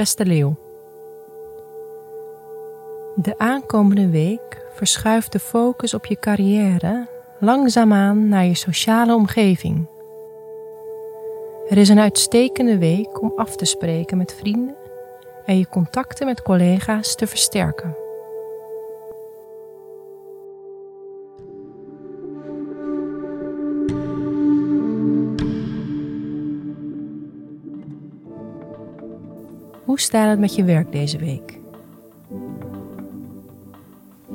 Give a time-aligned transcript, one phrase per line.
[0.00, 0.56] Beste leeuw.
[3.14, 7.08] De aankomende week verschuift de focus op je carrière
[7.40, 9.86] langzaamaan naar je sociale omgeving.
[11.68, 14.76] Er is een uitstekende week om af te spreken met vrienden
[15.46, 17.96] en je contacten met collega's te versterken.
[29.90, 31.58] Hoe staat het met je werk deze week?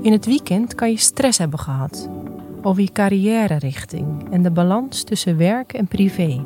[0.02, 2.10] In het weekend kan je stress hebben gehad
[2.62, 6.46] over je carrière-richting en de balans tussen werk en privé.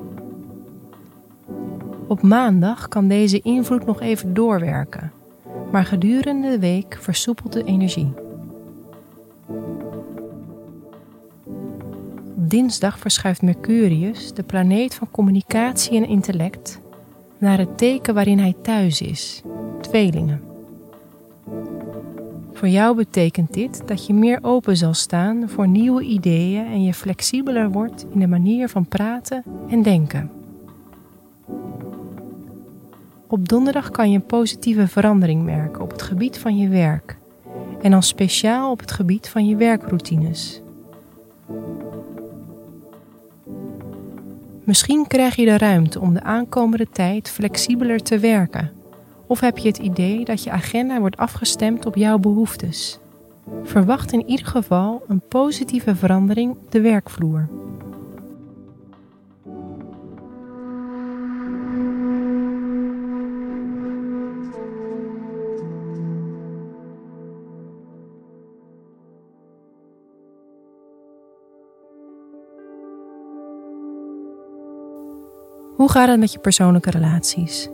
[2.07, 5.11] Op maandag kan deze invloed nog even doorwerken,
[5.71, 8.13] maar gedurende de week versoepelt de energie.
[12.35, 16.79] Op dinsdag verschuift Mercurius, de planeet van communicatie en intellect,
[17.39, 19.41] naar het teken waarin hij thuis is,
[19.81, 20.41] tweelingen.
[22.53, 26.93] Voor jou betekent dit dat je meer open zal staan voor nieuwe ideeën en je
[26.93, 30.31] flexibeler wordt in de manier van praten en denken.
[33.27, 37.17] Op donderdag kan je een positieve verandering merken op het gebied van je werk
[37.81, 40.61] en dan speciaal op het gebied van je werkroutines.
[44.70, 48.72] Misschien krijg je de ruimte om de aankomende tijd flexibeler te werken.
[49.28, 53.00] Of heb je het idee dat je agenda wordt afgestemd op jouw behoeftes?
[53.64, 57.47] Verwacht in ieder geval een positieve verandering op de werkvloer.
[75.80, 77.69] Hoe gaat het met je persoonlijke relaties?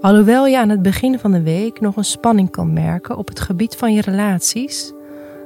[0.00, 3.40] Alhoewel je aan het begin van de week nog een spanning kan merken op het
[3.40, 4.92] gebied van je relaties,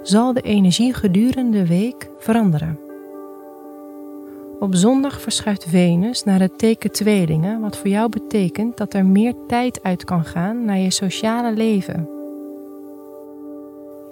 [0.03, 2.78] zal de energie gedurende de week veranderen.
[4.60, 9.34] Op zondag verschuift Venus naar het teken tweelingen, wat voor jou betekent dat er meer
[9.47, 12.09] tijd uit kan gaan naar je sociale leven.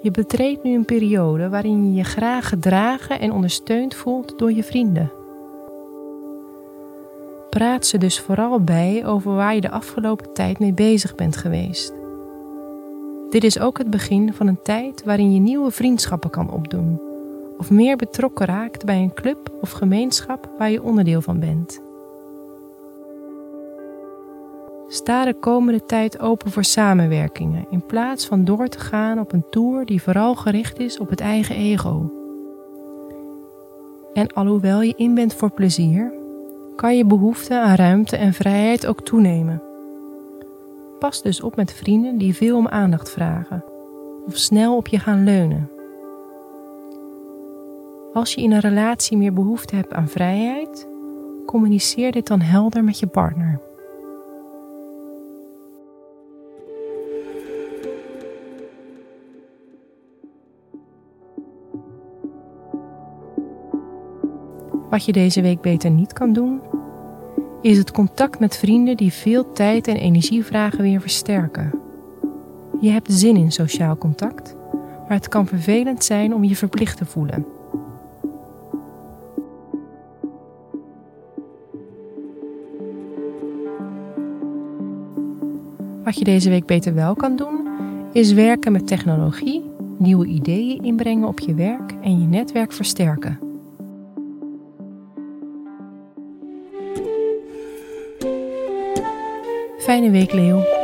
[0.01, 4.63] Je betreedt nu een periode waarin je je graag gedragen en ondersteund voelt door je
[4.63, 5.18] vrienden.
[7.59, 11.93] Praat ze dus vooral bij over waar je de afgelopen tijd mee bezig bent geweest.
[13.29, 17.01] Dit is ook het begin van een tijd waarin je nieuwe vriendschappen kan opdoen
[17.57, 21.81] of meer betrokken raakt bij een club of gemeenschap waar je onderdeel van bent.
[24.87, 29.45] Sta de komende tijd open voor samenwerkingen in plaats van door te gaan op een
[29.49, 32.11] tour die vooral gericht is op het eigen ego.
[34.13, 36.18] En alhoewel je in bent voor plezier,
[36.79, 39.61] kan je behoefte aan ruimte en vrijheid ook toenemen.
[40.99, 43.63] Pas dus op met vrienden die veel om aandacht vragen
[44.25, 45.69] of snel op je gaan leunen.
[48.13, 50.87] Als je in een relatie meer behoefte hebt aan vrijheid,
[51.45, 53.59] communiceer dit dan helder met je partner.
[64.89, 66.68] Wat je deze week beter niet kan doen,
[67.61, 71.71] is het contact met vrienden die veel tijd en energie vragen weer versterken.
[72.81, 74.55] Je hebt zin in sociaal contact,
[75.07, 77.45] maar het kan vervelend zijn om je verplicht te voelen.
[86.03, 87.67] Wat je deze week beter wel kan doen,
[88.11, 89.63] is werken met technologie,
[89.97, 93.48] nieuwe ideeën inbrengen op je werk en je netwerk versterken.
[99.89, 100.78] Fijne week, Leo.